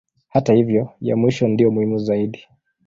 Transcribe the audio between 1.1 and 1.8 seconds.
mwisho ndiyo